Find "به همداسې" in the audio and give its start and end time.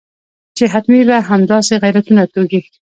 1.09-1.73